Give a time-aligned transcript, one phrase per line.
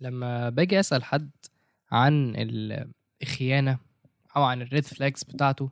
[0.00, 1.30] لما باجي أسأل حد
[1.92, 2.90] عن ال-
[3.22, 3.78] الخيانة
[4.36, 5.70] أو عن ال red flags بتاعته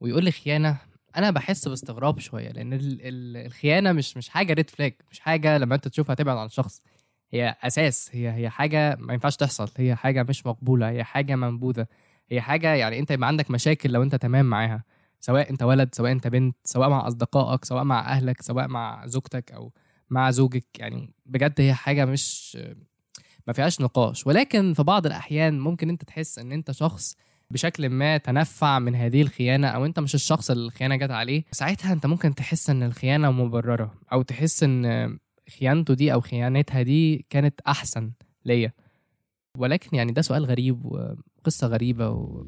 [0.00, 0.78] ويقول لي خيانة
[1.16, 5.58] أنا بحس باستغراب شوية لأن ال- ال- الخيانة مش مش حاجة red flag مش حاجة
[5.58, 6.82] لما أنت تشوفها تبعد عن الشخص.
[7.32, 11.86] هي أساس هي هي حاجة ما ينفعش تحصل هي حاجة مش مقبولة هي حاجة منبوذة
[12.30, 14.84] هي حاجة يعني أنت يبقى عندك مشاكل لو أنت تمام معاها
[15.20, 19.52] سواء أنت ولد سواء أنت بنت سواء مع أصدقائك سواء مع أهلك سواء مع زوجتك
[19.52, 19.72] أو
[20.10, 22.58] مع زوجك يعني بجد هي حاجة مش
[23.50, 24.26] ما فيهاش نقاش.
[24.26, 27.16] ولكن في بعض الأحيان ممكن أنت تحس إن أنت شخص
[27.50, 31.44] بشكل ما تنفع من هذه الخيانة أو أنت مش الشخص اللي الخيانة جت عليه.
[31.52, 35.18] ساعتها أنت ممكن تحس إن الخيانة مبررة أو تحس إن
[35.58, 38.12] خيانته دي أو خيانتها دي كانت أحسن
[38.44, 38.72] ليا.
[39.58, 42.44] ولكن يعني ده سؤال غريب وقصة غريبة و...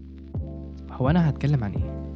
[0.91, 2.13] هو أنا هتكلم عن إيه؟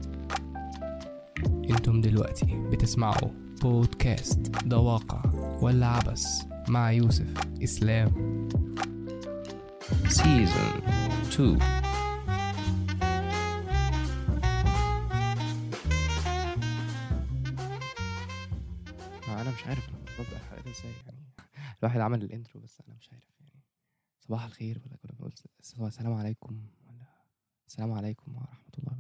[1.71, 3.31] أنتم دلوقتي بتسمعوا
[3.63, 5.23] بودكاست ده واقع
[5.63, 6.56] ولا عبث.
[6.69, 8.49] مع يوسف إسلام.
[10.09, 10.81] season
[11.33, 11.59] 2
[19.29, 21.27] أنا مش عارف أنا ببدأ الحلقة إزاي يعني؟
[21.81, 23.63] الواحد عمل ال intro بس أنا مش عارف يعني.
[24.21, 27.07] صباح الخير ولا كنا بنقول السلام عليكم ولا
[27.67, 28.93] السلام عليكم ورحمة الله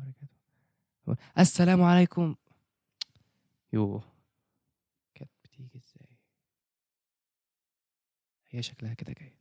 [1.06, 1.22] وبركاته.
[1.38, 2.34] السلام عليكم.
[3.72, 4.02] يوه
[5.14, 5.85] كانت بتيجي إزاي
[8.56, 9.32] هي شكلها كده جاي.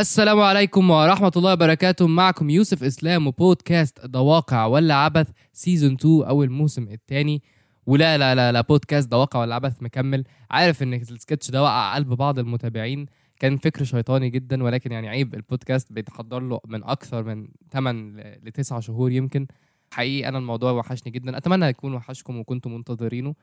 [0.00, 2.06] السلام عليكم ورحمة الله وبركاته.
[2.06, 7.42] معكم يوسف إسلام وبودكاست ده واقع ولا عبث سيزون 2 أو الموسم الثاني.
[7.86, 10.24] ولا لا لا لا بودكاست ده واقع ولا عبث مكمل.
[10.50, 13.06] عارف إن السكتش ده وقع قلب بعض المتابعين.
[13.40, 18.50] كان فكر شيطاني جدا ولكن يعني عيب البودكاست بيتحضر له من أكثر من 8 ل
[18.50, 19.46] 9 شهور يمكن.
[19.90, 21.36] حقيقي أنا الموضوع وحشني جدا.
[21.36, 23.34] أتمنى يكون وحشكم وكنتم منتظرينه.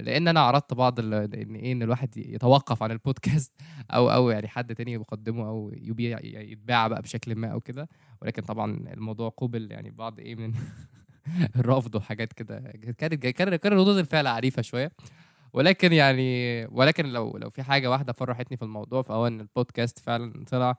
[0.00, 3.52] لأن أنا عرضت بعض إن إيه إن الواحد يتوقف عن البودكاست
[3.90, 7.88] أو أو يعني حد تاني يقدمه أو يبيع يتباع بقى بشكل ما أو كده.
[8.22, 10.54] ولكن طبعا الموضوع قوبل يعني بعض إيه من
[11.56, 12.58] الرفض وحاجات كده.
[12.98, 14.92] كانت كان كان ردود الفعل عنيفة شوية.
[15.52, 20.44] ولكن يعني ولكن لو لو في حاجة واحدة فرحتني في الموضوع فهو إن البودكاست فعلا
[20.50, 20.76] طلع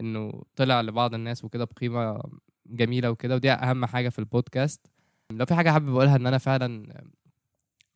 [0.00, 2.22] إنه طلع لبعض الناس وكده بقيمة
[2.66, 4.86] جميلة وكده ودي أهم حاجة في البودكاست.
[5.32, 7.02] لو في حاجة حابب أقولها إن أنا فعلا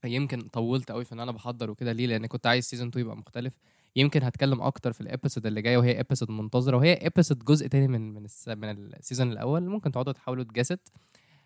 [0.07, 1.93] يمكن طولت قوي في إن أنا بحضر وكده.
[1.93, 3.55] ليه؟ لأن كنت عايز season 2 يبقى مختلف.
[3.97, 7.89] يمكن هتكلم أكتر في ال episode اللي جاية وهي episode منتظرة وهي episode جزء تاني
[7.89, 9.63] من من من ال season الأول.
[9.69, 10.79] ممكن تقعدوا تحاولوا تجسد.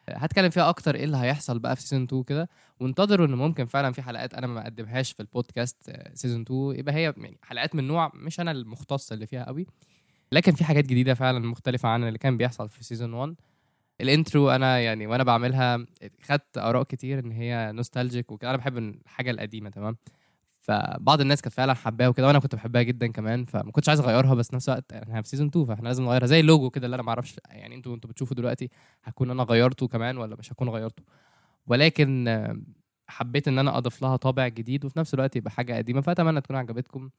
[0.08, 2.48] هتكلم فيها أكتر إيه اللي هيحصل بقى في season 2 كده.
[2.80, 7.02] وانتظروا إن ممكن فعلا في حلقات أنا ما أقدمهاش في البودكاست season 2 يبقى هي
[7.02, 9.66] يعني حلقات من نوع مش أنا المختص اللي فيها قوي.
[10.32, 13.34] لكن في حاجات جديدة فعلا مختلفة عن اللي كان بيحصل في season 1
[14.00, 15.86] ال intro أنا يعني وأنا بعملها
[16.22, 18.50] خدت آراء كتير إن هي nostalgic وكده.
[18.50, 19.96] أنا بحب الحاجة القديمة تمام؟
[20.60, 23.44] فبعض الناس كانت فعلا حباها وكده وأنا كنت بحبها جدا كمان.
[23.44, 26.26] فما كنتش عايز أغيرها بس نفس الوقت إحنا في season 2 فإحنا لازم نغيرها.
[26.26, 28.70] زي اللوجو كده اللي أنا ما أعرفش يعني أنتوا أنتوا بتشوفوا دلوقتي
[29.04, 31.02] هكون أنا غيرته كمان ولا مش هكون غيرته.
[31.66, 32.46] ولكن
[33.08, 36.00] حبيت إن أنا أضيف لها طابع جديد وفي نفس الوقت يبقى حاجة قديمة.
[36.00, 37.10] فأتمنى تكون عجبتكم.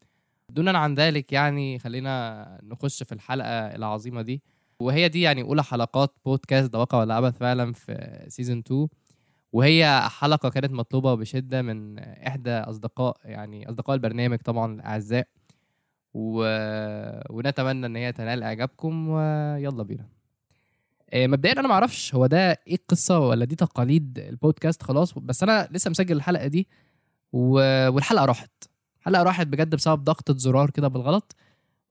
[0.49, 4.41] دونا عن ذلك يعني خلينا نخش في الحلقة العظيمة دي.
[4.81, 8.87] وهي دي يعني أولى حلقات بودكاست ده واقع ولا عبث فعلا في سيزون 2
[9.53, 15.27] وهي حلقة كانت مطلوبة بشده من إحدى أصدقاء يعني أصدقاء البرنامج طبعا الأعزاء.
[16.13, 16.43] و...
[17.29, 20.05] ونتمنى إن هي تنال إعجابكم ويلا بينا.
[21.13, 25.13] آه، مبدئيا أنا ما أعرفش هو ده إيه القصة ولا دي تقاليد البودكاست خلاص.
[25.13, 26.67] بس أنا لسه مسجل الحلقة دي
[27.33, 27.51] و...
[27.89, 28.51] والحلقة راحت.
[28.99, 31.35] الحلقة راحت بجد بسبب ضغطة زرار كده بالغلط.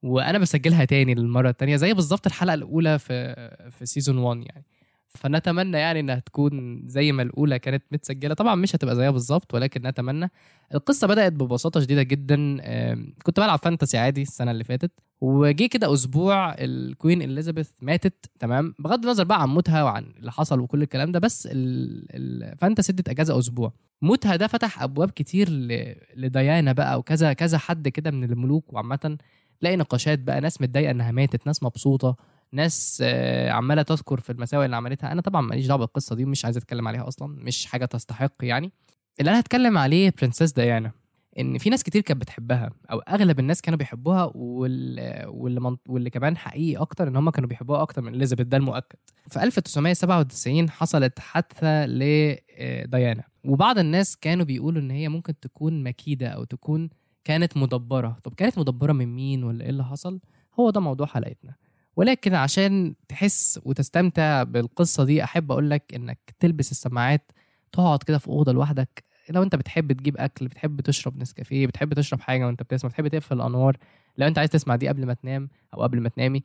[0.03, 3.34] وأنا بسجلها تاني للمرة التانية زي بالظبط الحلقة الأولى في
[3.71, 4.65] في سيزون 1 يعني.
[5.09, 8.34] فنتمنى يعني إنها تكون زي ما الأولى كانت متسجلة.
[8.34, 10.31] طبعا مش هتبقى زيها بالظبط ولكن نتمنى.
[10.75, 12.56] القصة بدأت ببساطة شديدة جدا.
[13.22, 14.91] كنت بلعب fantasy عادي السنة اللي فاتت.
[15.21, 20.33] وجي كده أسبوع ال queen اليزابيث ماتت تمام؟ بغض النظر بقى عن موتها وعن اللي
[20.33, 23.72] حصل وكل الكلام ده بس ال- ال fantasy ادت أجازة أسبوع.
[24.03, 25.49] موتها ده فتح أبواب كتير
[26.16, 28.72] لديانا بقى وكذا كذا حد كده من الملوك.
[28.72, 29.19] وعامة
[29.60, 32.16] تلاقي نقاشات بقى ناس متضايقة إنها ماتت ناس مبسوطة
[32.53, 35.12] ناس آه، عمالة تذكر في المساوئ اللي عملتها.
[35.12, 38.72] أنا طبعا ماليش دعوة بالقصة دي ومش عايز أتكلم عليها أصلا مش حاجة تستحق يعني.
[39.21, 40.92] اللي أنا هتكلم عليه برنسس ديانا
[41.39, 45.24] إن في ناس كتير كانت بتحبها أو أغلب الناس كانوا بيحبوها وال...
[45.28, 45.77] واللي, من...
[45.89, 48.97] واللي كمان حقيقي أكتر إن هم كانوا بيحبوها أكتر من إليزابيث ده المؤكد.
[49.28, 56.45] في 1997 حصلت حادثة لديانا وبعض الناس كانوا بيقولوا إن هي ممكن تكون مكيده أو
[56.45, 56.91] تكون
[57.25, 58.19] كانت مدبرة.
[58.25, 60.21] طب كانت مدبرة من مين ولا إيه اللي حصل؟
[60.61, 61.55] هو ده موضوع حلقتنا.
[61.97, 67.33] ولكن عشان تحس وتستمتع بالقصة دي أحب أقول لك إنك تلبس السماعات
[67.72, 69.05] تقعد كده في أوضة لوحدك.
[69.31, 73.37] لو أنت بتحب تجيب أكل بتحب تشرب نسكافيه بتحب تشرب حاجة وأنت بتسمع بتحب تقفل
[73.37, 73.77] الأنوار
[74.19, 76.43] لو أنت عايز تسمع دي قبل ما تنام أو قبل ما تنامي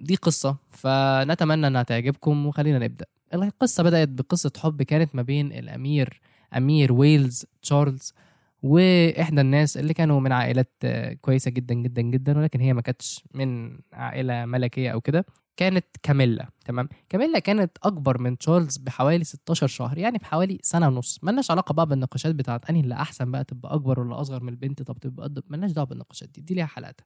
[0.00, 0.56] دي قصة.
[0.70, 3.06] فنتمنى إنها تعجبكم وخلينا نبدأ.
[3.34, 6.20] القصة بدأت بقصة حب كانت ما بين الأمير
[6.56, 8.14] أمير ويلز تشارلز.
[8.64, 10.82] وإحدى الناس اللي كانوا من عائلات
[11.20, 15.24] كويسة جدا جدا جدا ولكن هي ما كانتش من عائلة ملكية أو كده
[15.56, 21.18] كانت كاميلا تمام؟ كاميلا كانت أكبر من تشارلز بحوالي 16 شهر يعني بحوالي سنة ونص.
[21.22, 24.82] ملناش علاقة بقى بالنقاشات بتاعت أنهي اللي أحسن بقى تبقى أكبر ولا أصغر من البنت
[24.82, 27.04] طب تبقى قد ملناش دعوة بالنقاشات دي دي ليها حلقاتها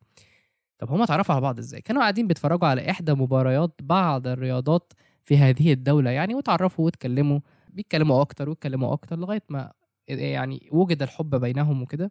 [0.79, 4.93] طب هما اتعرفوا على بعض إزاي؟ كانوا قاعدين بيتفرجوا على إحدى مباريات بعض الرياضات
[5.25, 9.73] في هذه الدولة يعني وتعرفوا واتكلموا بيتكلموا أكتر واتكلموا أكتر لغاية ما
[10.09, 12.11] يعني وجد الحب بينهم وكده.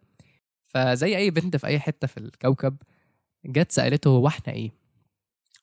[0.66, 2.76] فزي أي بنت في أي حتة في الكوكب
[3.46, 4.72] جت سألته هو إحنا إيه؟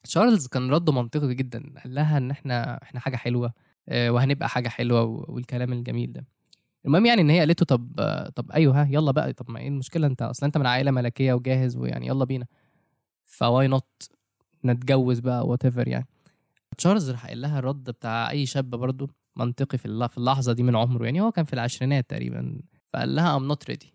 [0.04, 3.54] تشارلز كان رده منطقي جدا قال لها إن إحنا إحنا حاجة حلوة
[3.90, 6.26] آه، وهنبقى حاجة حلوة والكلام الجميل ده.
[6.86, 7.92] المهم يعني إن هي قالت طب
[8.36, 11.34] طب أيوه ها يلا بقى طب ما إيه المشكلة؟ أنت أصلا أنت من عائلة ملكية
[11.34, 12.46] وجاهز ويعني يلا بينا.
[13.26, 14.10] ف why not
[14.66, 16.08] نتجوز بقى whatever يعني.
[16.78, 20.76] تشارلز راح قايل لها الرد بتاع أي شاب برضه منطقي في في اللحظة دي من
[20.76, 22.62] عمره يعني هو كان في العشرينات تقريبا
[22.94, 23.94] فقال لها I'm not ready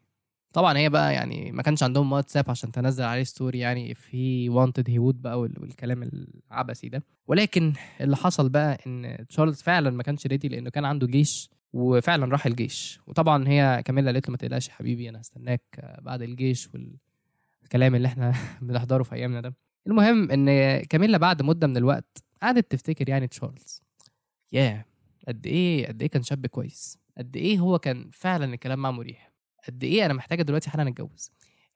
[0.52, 4.84] طبعا هي بقى يعني ما كانش عندهم واتساب عشان تنزل عليه story يعني he wanted
[4.88, 6.02] he would بقى والكلام
[6.50, 7.02] العبثي ده.
[7.26, 12.26] ولكن اللي حصل بقى إن تشارلز فعلا ما كانش ready لأنه كان عنده جيش وفعلا
[12.26, 13.00] راح الجيش.
[13.06, 15.62] وطبعا هي كاميلا قالت له ما تقلقش يا حبيبي أنا هستناك
[16.02, 16.68] بعد الجيش
[17.62, 19.54] والكلام اللي إحنا بنحضره في أيامنا ده.
[19.86, 23.82] المهم إن كاميلا بعد مدة من الوقت قعدت تفتكر يعني تشارلز.
[24.52, 24.84] ياه
[25.28, 29.32] قد إيه قد إيه كان شاب كويس قد إيه هو كان فعلا الكلام معاه مريح
[29.68, 31.30] قد إيه أنا محتاجة دلوقتي حالا أتجوز.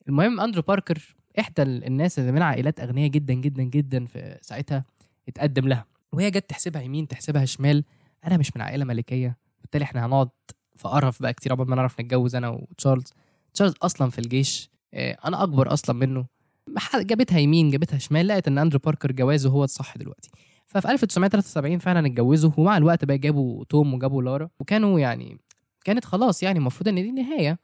[0.08, 4.84] المهم أندرو باركر إحدى الناس اللي من عائلات أغنياء جدا جدا جدا في ساعتها
[5.28, 7.84] اتقدم لها وهي جت تحسبها يمين تحسبها شمال.
[8.26, 10.28] أنا مش من عائلة ملكية بالتالي إحنا هنقعد
[10.76, 13.12] في قرف بقى كتير قبل ما نعرف نتجوز أنا وتشارلز.
[13.54, 16.26] تشارلز أصلا في الجيش آه، أنا أكبر أصلا منه.
[16.94, 20.30] جابتها يمين جابتها شمال لقيت إن أندرو باركر جوازه هو الصح دلوقتي.
[20.74, 25.38] ففي 1973 فعلا اتجوزوا ومع الوقت بقى جابوا توم وجابوا لارا وكانوا يعني
[25.84, 27.58] كانت خلاص يعني المفروض إن دي نهايه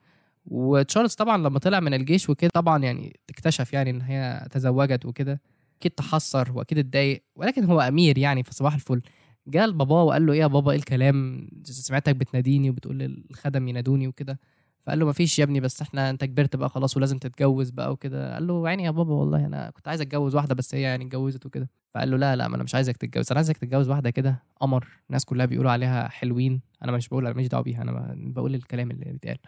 [0.44, 5.40] وتشارلز طبعا لما طلع من الجيش وكده طبعا يعني اكتشف يعني إن هي تزوجت وكده
[5.80, 9.02] أكيد تحسر وأكيد اتضايق ولكن هو أمير يعني في صباح الفل.
[9.48, 14.38] جه لباباه وقال له إيه يا بابا إيه الكلام؟ سمعتك بتناديني وبتقول للخدم ينادوني وكده.
[14.86, 18.34] فقال له مفيش يا ابني بس إحنا انت كبرت بقى خلاص ولازم تتجوز بقى وكده.
[18.34, 21.46] قال له يعني يا بابا والله أنا كنت عايز اتجوز واحدة بس هي يعني اتجوزت
[21.46, 21.68] وكده.
[21.94, 24.88] فقال له لا لا ما أنا مش عايزك تتجوز أنا عايزك تتجوز واحدة كده قمر
[25.08, 28.90] الناس كلها بيقولوا عليها حلوين أنا مش بقول أنا ماليش دعوة بيها أنا بقول الكلام
[28.90, 29.38] اللي بيتقال.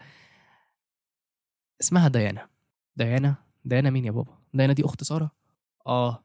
[1.81, 2.47] اسمها ديانا.
[2.95, 3.35] ديانا
[3.65, 5.31] ديانا مين يا بابا؟ ديانا دي أخت سارة؟
[5.87, 6.23] آه.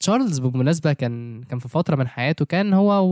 [0.00, 3.02] تشارلز بالمناسبة كان كان في فترة من حياته كان هو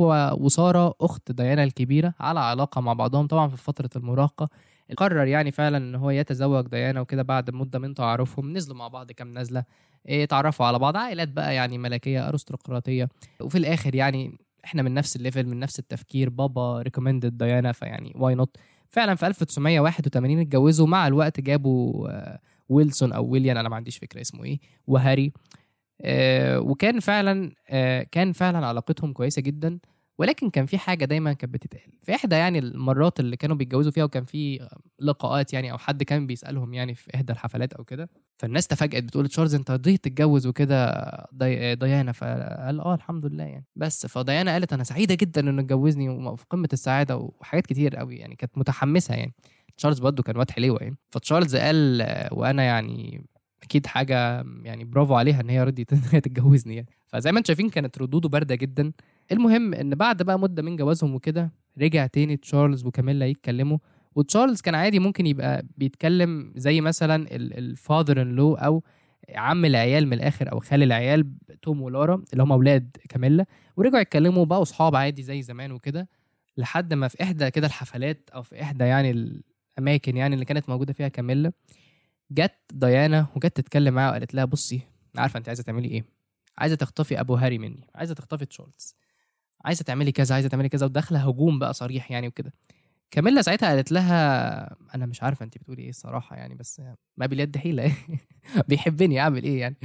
[0.40, 4.48] وسارة أخت ديانا الكبيرة على علاقة مع بعضهم طبعا في فترة المراهقة.
[4.96, 9.12] قرر يعني فعلا إن هو يتزوج ديانا وكده بعد مدة من تعارفهم نزلوا مع بعض
[9.12, 9.64] كام نزلة
[10.06, 13.08] اتعرفوا على بعض عائلات بقى يعني ملكية أرستقراطية.
[13.40, 18.12] وفي الآخر يعني إحنا من نفس ال level من نفس التفكير بابا recommended ديانا فيعني
[18.16, 18.56] why not
[18.88, 22.08] فعلا في 1981 اتجوزوا مع الوقت جابوا
[22.68, 25.32] ويلسون أو ويليان أنا ما عنديش فكرة اسمه إيه وهاري.
[26.02, 29.78] آه، وكان فعلا آه، كان فعلا علاقتهم كويسة جدا.
[30.20, 31.92] ولكن كان في حاجة دايما كانت بتتقال.
[32.02, 34.68] في إحدى يعني المرات اللي كانوا بيتجوزوا فيها وكان في
[34.98, 39.28] لقاءات يعني أو حد كان بيسألهم يعني في إحدى الحفلات أو كده فالناس تفاجئت بتقول
[39.28, 40.90] تشارلز أنت رضيت تتجوز وكده
[41.32, 41.74] دي...
[41.74, 43.64] ديانا؟ فقال آه الحمد لله يعني.
[43.76, 48.36] بس فديانا قالت أنا سعيدة جدا إنه اتجوزني وفي قمة السعادة وحاجات كتير قوي يعني
[48.36, 49.34] كانت متحمسة يعني.
[49.76, 50.96] تشارلز برضه كان واد حليوه يعني.
[51.10, 53.24] فتشارلز قال وأنا يعني
[53.62, 56.88] أكيد حاجة يعني برافو عليها إن هي رضيت ان هي تتجوزني يعني.
[57.06, 58.92] فزي ما أنتم شايفين كانت ردوده باردة جدا.
[59.32, 63.78] المهم إن بعد بقى مدة من جوازهم وكده رجع تاني تشارلز وكاميلا يتكلموا
[64.14, 68.82] وتشارلز كان عادي ممكن يبقى بيتكلم زي مثلا ال father in law أو
[69.34, 71.32] عم العيال من الآخر أو خال العيال
[71.62, 73.46] توم ولارا اللي هم أولاد كاميلا
[73.76, 76.08] ورجعوا يتكلموا بقوا اصحاب عادي زي زمان وكده
[76.56, 79.10] لحد ما في إحدى كده الحفلات أو في إحدى يعني
[79.78, 81.52] الأماكن يعني اللي كانت موجودة فيها كاميلا
[82.30, 84.80] جت ديانا وجت تتكلم معاها وقالت لها بصي
[85.16, 86.04] عارفة أنت عايزة تعملي إيه؟
[86.58, 88.94] عايزة تخطفي أبو هاري مني عايزة تخطفي تشارلز.
[89.64, 92.52] عايزة تعملي كذا عايزة تعملي كذا وداخلة هجوم بقى صريح يعني وكده.
[93.10, 96.82] كاميلا ساعتها قالت لها أنا مش عارفة انت بتقولي إيه الصراحة يعني بس
[97.16, 97.96] ما باليد حيلة
[98.68, 99.76] بيحبني أعمل إيه يعني.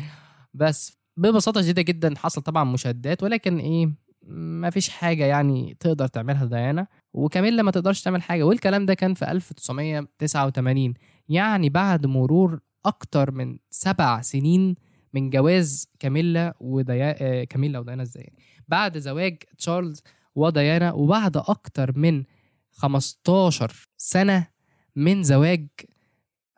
[0.53, 3.94] بس ببساطة شديدة جدا حصل طبعا مشادات ولكن إيه
[4.27, 6.88] ما فيش حاجة يعني تقدر تعملها ديانا.
[7.13, 10.94] وكاميلا ما تقدرش تعمل حاجة والكلام ده كان في 1989
[11.29, 14.75] يعني بعد مرور أكتر من سبع سنين
[15.13, 18.34] من جواز كاميلا وديا آه، كاميلا وديانا إزاي؟
[18.67, 20.03] بعد زواج تشارلز
[20.36, 22.24] وديانا وبعد أكتر من
[22.72, 24.48] 15 سنة
[24.95, 25.67] من زواج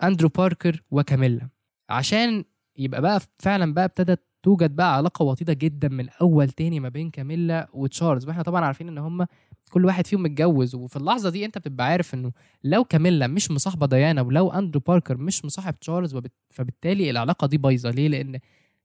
[0.04, 1.50] أندرو باركر وكاميلا.
[1.90, 2.44] عشان
[2.78, 7.10] يبقى بقى فعلا بقى ابتدت توجد بقى علاقة وطيدة جدا من أول تاني ما بين
[7.10, 8.26] كاميلا وتشارلز.
[8.28, 9.26] وإحنا طبعا عارفين إن هم
[9.72, 12.32] كل واحد فيهم متجوز وفي اللحظة دي أنت بتبقى عارف إنه
[12.64, 16.18] لو كاميلا مش مصاحبة ديانا ولو أندرو باركر مش مصاحب تشارلز.
[16.50, 17.90] فبالتالي العلاقة دي بايظة.
[17.90, 18.40] ليه؟ لأن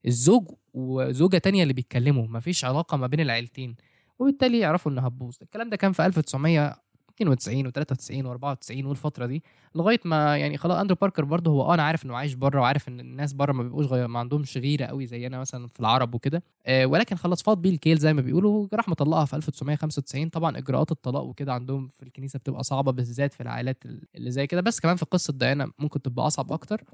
[0.06, 0.44] الزوج
[0.75, 3.76] وزوجة تانية اللي بيتكلموا مفيش علاقة ما بين العيلتين
[4.18, 9.42] وبالتالي يعرفوا إنها هتبوظ الكلام ده كان في 1992 و93 و94 والفترة دي
[9.75, 12.88] لغاية ما يعني خلاص أندرو باركر برضه هو آه أنا عارف إنه عايش بره وعارف
[12.88, 16.42] إن الناس بره ما بيبقوش غير ما عندهمش غيرة قوي زينا مثلا في العرب وكده.
[16.66, 20.90] آه ولكن خلاص فاض بيه الكيل زي ما بيقولوا راح مطلقها في 1995 طبعا إجراءات
[20.90, 24.61] الطلاق وكده عندهم في الكنيسة بتبقى صعبة بالذات في العائلات اللي زي كده.
[24.61, 26.85] بس كمان في قصة ديانا ممكن تبقى أصعب أكتر.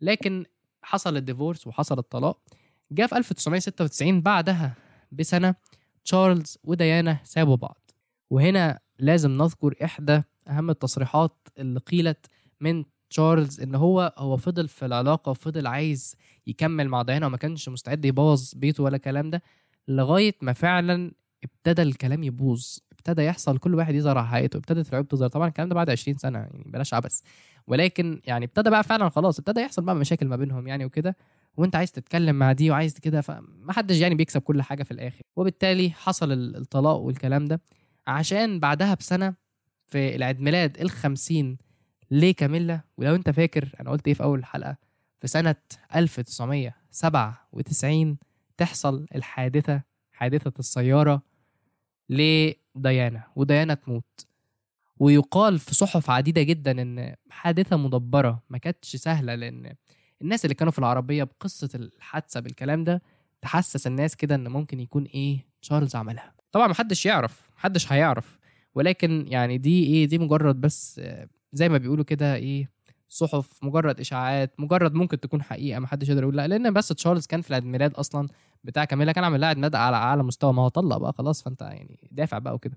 [0.00, 0.44] لكن
[0.82, 2.38] حصل ال divorce وحصل الطلاق
[2.92, 4.74] جاء في 1996 بعدها
[5.12, 5.54] بسنة
[6.04, 7.90] تشارلز وديانا سابوا بعض.
[8.30, 12.26] وهنا لازم نذكر إحدى أهم التصريحات اللي قيلت
[12.60, 17.68] من تشارلز إن هو هو فضل في العلاقة وفضل عايز يكمل مع ديانا وما كانش
[17.68, 19.42] مستعد يبوظ بيته ولا الكلام ده
[19.88, 21.12] لغاية ما فعلا
[21.44, 25.28] ابتدى الكلام يبوظ ابتدى يحصل كل واحد يظهر على حقيقته ابتدت العيوب تظهر.
[25.28, 27.20] طبعا الكلام ده بعد 20 سنة يعني بلاش عبث.
[27.66, 31.16] ولكن يعني ابتدى بقى فعلا خلاص ابتدى يحصل بقى مشاكل ما بينهم يعني وكده
[31.56, 35.22] وانت عايز تتكلم مع دي وعايز كده فمحدش يعني بيكسب كل حاجة في الآخر.
[35.36, 37.60] وبالتالي حصل الطلاق والكلام ده.
[38.06, 39.34] عشان بعدها بسنة
[39.86, 41.58] في العيد ميلاد الخمسين
[42.10, 44.76] لكاميلا ولو انت فاكر أنا قلت إيه في أول حلقة؟
[45.20, 45.56] في سنة
[45.94, 48.18] 1997
[48.56, 51.22] تحصل الحادثة حادثة السيارة
[52.08, 54.26] لديانا وديانا تموت.
[55.02, 59.74] ويقال في صحف عديدة جدا إن حادثة مدبرة ما كانتش سهلة لأن
[60.22, 63.02] الناس اللي كانوا في العربية بقصة الحادثة بالكلام ده
[63.40, 66.32] تحسس الناس كده إن ممكن يكون إيه تشارلز عملها.
[66.52, 68.38] طبعا محدش يعرف محدش هيعرف
[68.74, 71.00] ولكن يعني دي إيه دي مجرد بس
[71.52, 72.70] زي ما بيقولوا كده إيه
[73.08, 77.26] صحف مجرد إشاعات مجرد ممكن تكون حقيقة ما حدش يقدر يقول لأ لأن بس تشارلز
[77.26, 78.28] كان في العيد ميلاد أصلا
[78.64, 81.42] بتاع كاميلا كان عامل لها عيد ميلاد على أعلى مستوى ما هو طلق بقى خلاص
[81.42, 82.76] فأنت يعني دافع بقى وكده.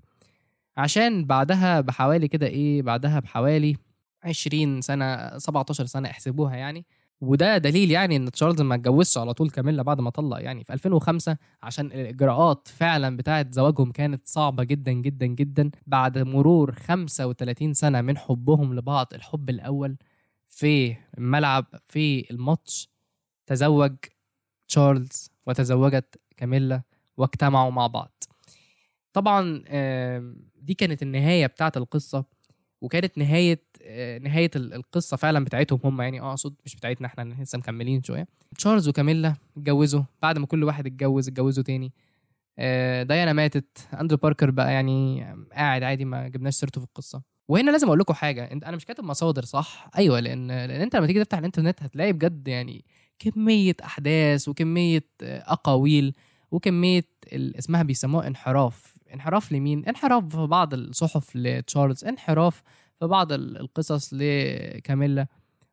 [0.76, 3.76] عشان بعدها بحوالي كده إيه بعدها بحوالي
[4.24, 6.84] 20 سنة 17 سنة احسبوها يعني.
[7.20, 10.72] وده دليل يعني إن تشارلز ما اتجوزش على طول كاميلا بعد ما طلق يعني في
[10.72, 15.70] 2005 عشان الإجراءات فعلا بتاعه زواجهم كانت صعبة جدا جدا جدا.
[15.86, 19.96] بعد مرور 35 سنة من حبهم لبعض الحب الأول
[20.48, 22.88] في الملعب في الماتش
[23.46, 23.96] تزوج
[24.68, 26.82] تشارلز وتزوجت كاميلا
[27.16, 28.24] واجتمعوا مع بعض.
[29.16, 29.62] طبعا
[30.62, 32.24] دي كانت النهاية بتاعت القصة
[32.80, 33.62] وكانت نهاية
[34.22, 38.28] نهاية القصة فعلا بتاعتهم هم يعني أقصد مش بتاعتنا إحنا لسه مكملين شوية.
[38.56, 41.92] تشارلز وكاميلا اتجوزوا بعد ما كل واحد اتجوز اتجوزوا تاني.
[43.04, 47.22] ديانا ماتت أندرو باركر بقى يعني قاعد عادي ما جبناش سيرته في القصة.
[47.48, 50.96] وهنا لازم أقول لكم حاجة أنت أنا مش كاتب مصادر صح؟ أيوه لأن لأن أنت
[50.96, 52.84] لما تيجي تفتح الإنترنت هتلاقي بجد يعني
[53.18, 56.14] كمية أحداث وكمية أقاويل
[56.50, 58.95] وكمية اسمها بيسموها انحراف.
[59.14, 62.62] انحراف لمين؟ انحراف في بعض الصحف لتشارلز انحراف
[63.00, 65.26] في بعض القصص لكاميلا.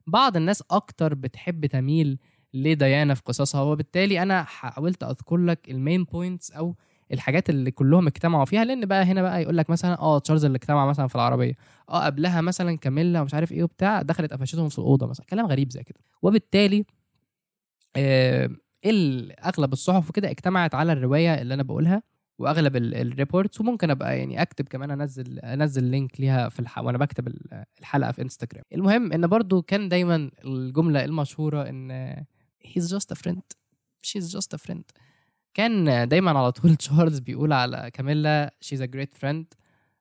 [0.07, 2.19] بعض الناس أكتر بتحب تميل
[2.53, 6.75] لديانا في قصصها وبالتالي أنا حاولت أذكر لك ال main points أو
[7.11, 10.55] الحاجات اللي كلهم اجتمعوا فيها لأن بقى هنا بقى يقول لك مثلا آه تشارلز اللي
[10.55, 11.53] اجتمع مثلا في العربية.
[11.89, 15.25] آه قبلها مثلا كاميلا ومش عارف إيه وبتاع دخلت قفشتهم في الأوضة مثلا.
[15.25, 15.99] كلام غريب زي كده.
[16.21, 16.85] وبالتالي
[17.95, 18.49] آه
[19.45, 22.03] أغلب الصحف وكده اجتمعت على الرواية اللي أنا بقولها.
[22.39, 26.79] وأغلب ال reports وممكن أبقى يعني أكتب كمان أنزل أنزل link ليها في الح...
[26.79, 27.33] وأنا بكتب
[27.79, 32.15] الحلقة في انستجرام المهم إن برضو كان دايما الجملة المشهورة إن
[32.67, 33.43] he's just a friend.
[34.03, 34.83] She's just a friend.
[35.53, 39.43] كان دايما على طول تشارلز بيقول على كاميلا she's a great friend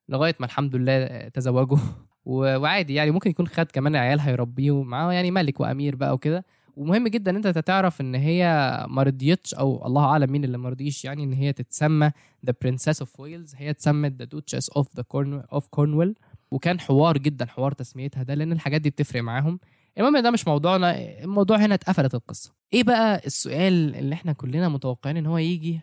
[0.08, 1.78] لغاية ما الحمد لله تزوجوا.
[2.24, 6.44] وعادي يعني ممكن يكون خد كمان عيال هيربيه معاه يعني ملك وأمير بقى وكده.
[6.76, 8.44] ومهم جدا إن أنت تعرف إن هي
[8.88, 12.10] ما رضيتش أو الله أعلم مين اللي ما رضيش يعني إن هي تتسمى
[12.46, 15.04] the princess of Wales هي اتسمت the duchess of the
[15.52, 16.14] of Cornwall
[16.50, 19.58] وكان حوار جدا حوار تسميتها ده لأن الحاجات دي بتفرق معاهم.
[19.98, 22.52] المهم ده مش موضوعنا الموضوع هنا اتقفلت القصة.
[22.72, 25.80] إيه بقى السؤال اللي إحنا كلنا متوقعين إن هو يجي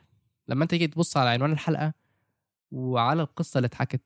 [0.48, 1.94] لما أنت تيجي تبص على عنوان الحلقة
[2.72, 4.02] وعلى القصة اللي اتحكت؟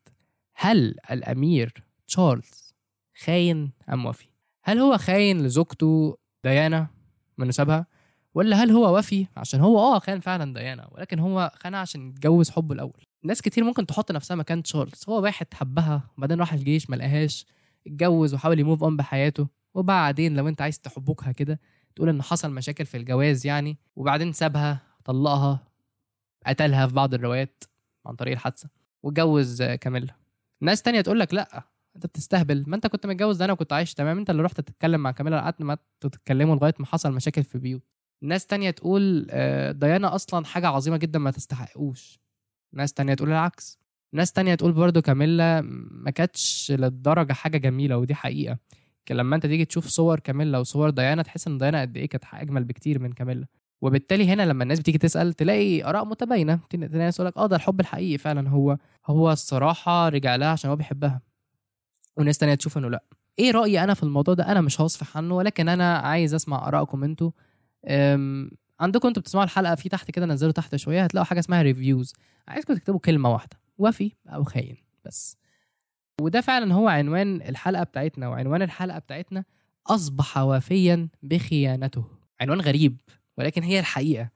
[0.56, 2.74] هل الأمير تشارلز
[3.24, 4.25] خاين أم وفي؟
[4.63, 6.88] هل هو خاين لزوجته ديانا
[7.38, 7.86] من سابها
[8.34, 12.50] ولا هل هو وفي؟ عشان هو آه خان فعلا ديانا ولكن هو خانها عشان يتجوز
[12.50, 13.04] حبه الأول.
[13.24, 15.04] ناس كتير ممكن تحط نفسها مكان تشارلز.
[15.10, 17.46] هو واحد حبها وبعدين راح الجيش ما لقاهاش
[17.88, 21.60] اتجوز وحاول يموف أون بحياته وبعدين لو أنت عايز تحبكها كده
[21.96, 25.68] تقول إن حصل مشاكل في الجواز يعني وبعدين سابها طلقها
[26.48, 27.64] قتلها في بعض الروايات
[28.06, 28.70] عن طريق الحادثة
[29.04, 30.14] واتجوز كاميلا.
[30.62, 31.64] ناس تانية تقول لك لأ.
[31.96, 32.64] انت بتستهبل.
[32.68, 34.18] ما انت كنت متجوز ده أنا كنت عايش تمام.
[34.18, 37.84] انت اللي رحت تتكلم مع كاميلا قعدت ما تتكلموا لغاية ما حصل مشاكل في بيوت.
[38.22, 42.20] ناس تانية تقول آه، ديانا أصلا حاجة عظيمة جدا ما تستحقوش.
[42.74, 43.80] ناس تانية تقول العكس.
[44.14, 48.58] ناس تانية تقول برضو كاميلا ما كانتش للدرجة حاجة جميلة ودي حقيقة.
[49.12, 52.64] لما انت تيجي تشوف صور كاميلا وصور ديانا تحس ان ديانا قد إيه كانت أجمل
[52.64, 53.46] بكتير من كاميلا.
[53.82, 56.60] وبالتالي هنا لما الناس بتيجي تسأل تلاقي آراء متباينة.
[56.70, 58.50] تلاقي ناس يقول لك آه ده الحب الحقيقي فعلا.
[58.50, 61.22] هو هو الصراحة رجع لها عشان هو بيحبها.
[62.17, 63.03] وناس تانية تشوف إنه لأ.
[63.39, 67.03] إيه رأيي أنا في الموضوع ده؟ أنا مش هصفح عنه ولكن أنا عايز أسمع ارائكم
[67.03, 67.32] أنتوا
[68.79, 72.13] عندكم أنتوا بتسمعوا الحلقة في تحت كده نزلوا تحت شوية هتلاقوا حاجة اسمها ريفيوز
[72.48, 75.38] عايزكم تكتبوا كلمة واحدة وفي أو خاين بس.
[76.22, 79.43] وده فعلا هو عنوان الحلقة بتاعتنا وعنوان الحلقة بتاعتنا
[79.88, 82.05] أصبح وافيا بخيانته.
[82.41, 82.98] عنوان غريب
[83.38, 84.29] ولكن هي الحقيقة.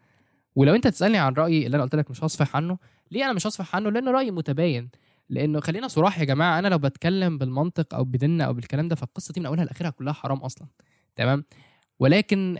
[0.56, 2.78] ولو أنت تسألني عن رأيي اللي أنا قلت لك مش هصفح عنه
[3.12, 4.90] ليه أنا مش هصفح عنه؟ لأن رايي متباين.
[5.30, 9.34] لأنه خلينا صراح يا جماعة أنا لو بتكلم بالمنطق أو بديننا أو بالكلام ده فالقصة
[9.34, 10.68] دي من أولها لآخرها كلها حرام أصلا.
[11.16, 11.44] تمام؟
[12.00, 12.58] ولكن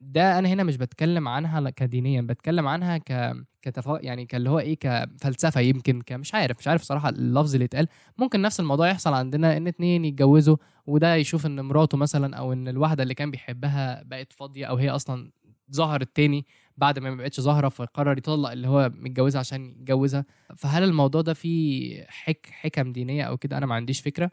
[0.00, 4.76] ده أنا هنا مش بتكلم عنها كدينيا بتكلم عنها ك كتفا يعني كاللي هو إيه
[4.80, 9.56] كفلسفة يمكن كمش عارف مش عارف صراحة اللفظ اللي اتقال ممكن نفس الموضوع يحصل عندنا
[9.56, 14.32] إن اتنين يتجوزوا وده يشوف إن مراته مثلا أو إن الواحدة اللي كان بيحبها بقت
[14.32, 15.30] فاضية أو هي أصلا
[15.74, 16.46] ظهرت تاني.
[16.76, 20.24] بعد ما ما بقتش ظاهرة فقرر يطلق اللي هو متجوزها عشان يتجوزها.
[20.56, 24.30] فهل الموضوع ده فيه حك حكم دينية أو كده؟ أنا ما عنديش فكرة.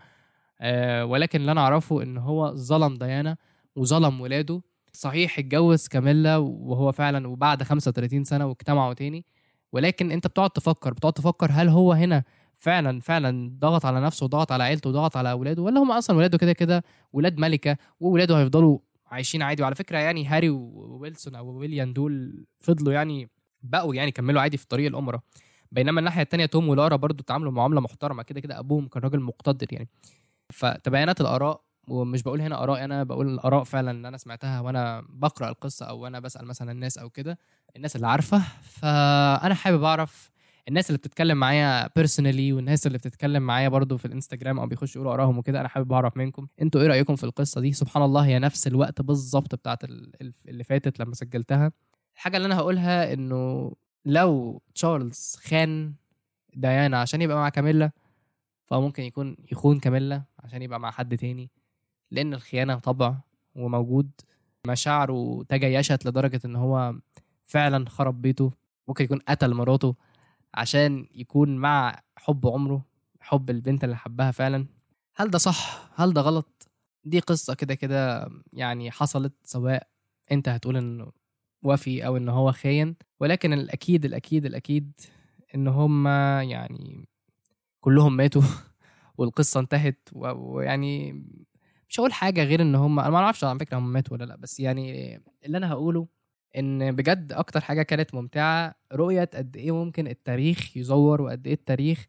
[0.61, 3.37] آه ولكن اللي أنا أعرفه إن هو ظلم ديانا
[3.75, 4.61] وظلم ولاده.
[4.93, 9.25] صحيح اتجوز كاميلا وهو فعلا وبعد 35 سنة واجتمعوا تاني.
[9.73, 12.23] ولكن أنت بتقعد تفكر بتقعد تفكر هل هو هنا
[12.55, 16.37] فعلا فعلا ضغط على نفسه وضغط على عيلته وضغط على أولاده ولا هم أصلا ولاده
[16.37, 16.83] كده كده
[17.13, 18.79] ولاد ملكة وولاده هيفضلوا
[19.11, 19.63] عايشين عادي.
[19.63, 23.29] وعلى فكرة يعني هاري وويلسون أو ويليام دول فضلوا يعني
[23.63, 25.23] بقوا يعني كملوا عادي في طريق الامره
[25.71, 28.23] بينما الناحية التانية توم ولارا برضو تعاملوا معاملة محترمة.
[28.23, 29.89] كده كده أبوهم كان راجل مقتدر يعني.
[30.49, 35.49] فتباينات الآراء ومش بقول هنا آراء أنا بقول الآراء فعلا اللي أنا سمعتها وأنا بقرأ
[35.49, 37.37] القصة أو وأنا بسأل مثلا الناس أو كده
[37.75, 38.41] الناس اللي عارفة.
[38.61, 40.31] فأنا حابب أعرف
[40.71, 45.13] الناس اللي بتتكلم معايا بيرسونالي والناس اللي بتتكلم معايا برضو في الإنستجرام أو بيخشوا يقولوا
[45.13, 46.47] ارائهم وكده أنا حابب أعرف منكم.
[46.61, 50.33] أنتوا إيه رأيكم في القصة دي؟ سبحان الله هي نفس الوقت بالظبط بتاعت ال- ال-
[50.47, 51.71] اللي فاتت لما سجلتها.
[52.15, 53.71] الحاجة اللي أنا هقولها إنه
[54.05, 55.93] لو تشارلز خان
[56.55, 57.91] ديانا عشان يبقى مع كاميلا
[58.65, 61.49] فممكن يكون يخون كاميلا عشان يبقى مع حد تاني
[62.11, 63.15] لأن الخيانة طبع
[63.55, 64.11] وموجود.
[64.67, 66.95] مشاعره تجيشت لدرجة إن هو
[67.45, 68.51] فعلا خرب بيته.
[68.87, 69.95] ممكن يكون قتل مراته.
[70.53, 72.85] عشان يكون مع حب عمره
[73.19, 74.65] حب البنت اللي حبها فعلا.
[75.15, 76.67] هل ده صح؟ هل ده غلط؟
[77.03, 79.87] دي قصة كده كده يعني حصلت سواء
[80.31, 81.11] أنت هتقول إنه
[81.63, 82.95] وفي أو إن هو خاين.
[83.19, 84.91] ولكن الأكيد الأكيد الأكيد
[85.55, 86.07] إن هم
[86.41, 87.09] يعني
[87.81, 88.41] كلهم ماتوا
[89.17, 90.09] والقصة انتهت.
[90.13, 91.23] ويعني
[91.89, 94.35] مش هقول حاجة غير إن هم أنا ما أعرفش على فكرة هم ماتوا ولا لأ
[94.35, 96.07] بس يعني اللي أنا هقوله
[96.57, 102.07] إن بجد أكتر حاجة كانت ممتعة رؤية قد إيه ممكن التاريخ يزور وقد إيه التاريخ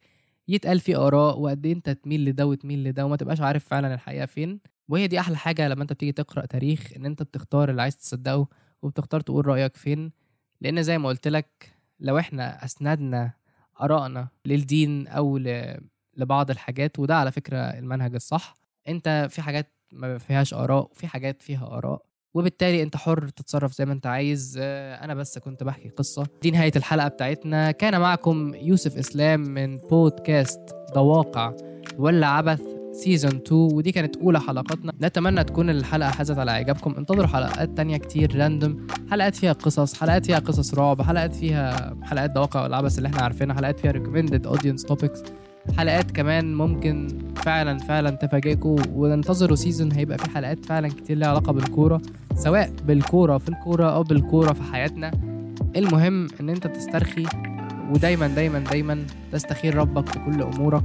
[0.49, 4.27] يتقال فيه آراء وقد إيه أنت تميل لده وتميل لده وما تبقاش عارف فعلا الحقيقة
[4.27, 7.97] فين وهي دي أحلى حاجة لما أنت بتيجي تقرأ تاريخ إن أنت بتختار اللي عايز
[7.97, 8.49] تصدقه
[8.83, 10.13] وبتختار تقول رأيك فين
[10.61, 13.33] لأن زي ما قلت لك لو إحنا أسندنا
[13.81, 15.39] آرائنا للدين أو.
[16.17, 18.55] لبعض الحاجات وده على فكرة المنهج الصح
[18.89, 22.03] أنت في حاجات ما فيهاش آراء وفي حاجات فيها آراء
[22.35, 24.59] وبالتالي انت حر تتصرف زي ما انت عايز.
[24.63, 26.27] آه، أنا بس كنت بحكي قصة.
[26.43, 27.71] دي نهاية الحلقة بتاعتنا.
[27.71, 30.61] كان معكم يوسف إسلام من بودكاست
[30.95, 31.53] ضواقع
[31.99, 32.61] ولا عبث
[32.93, 34.93] season 2 ودي كانت أولى حلقاتنا.
[35.03, 36.95] نتمنى تكون الحلقة حازت على إعجابكم.
[36.99, 42.31] انتظروا حلقات تانية كتير random حلقات فيها قصص حلقات فيها قصص رعب حلقات فيها حلقات
[42.35, 45.31] ضواقع والعبث اللي إحنا عارفينها حلقات فيها recommended audience topics.
[45.79, 51.53] حلقات كمان ممكن فعلا فعلا تفاجئكم وانتظروا season هيبقى فيه حلقات فعلا كتير ليها علاقة
[51.53, 52.03] بالكورة
[52.35, 55.11] سواء بالكورة في الكورة أو بالكورة في حياتنا.
[55.77, 57.27] المهم إن أنت تسترخي
[57.95, 60.85] ودايما دايما دايما تستخير ربك في كل أمورك.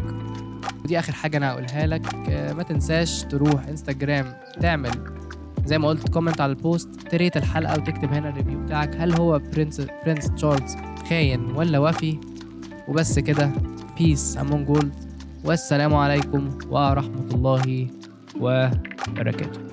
[0.84, 2.06] ودي آخر حاجة أنا هقولها لك.
[2.30, 4.26] آه، ما تنساش تروح انستجرام
[4.62, 4.92] تعمل
[5.66, 9.14] زي ما قلت comment على ال post تريت الحلقة وتكتب هنا ال review بتاعك هل
[9.20, 10.76] هو prince prince Charles
[11.10, 12.18] خاين ولا وفي؟
[12.88, 13.52] وبس كده.
[13.98, 14.94] peace among worlds
[15.46, 17.88] والسلام عليكم ورحمه الله
[18.42, 19.67] وبركاته